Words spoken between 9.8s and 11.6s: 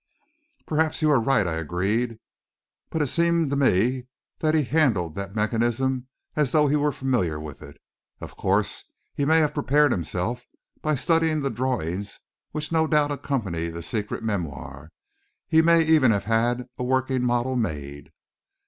himself by studying the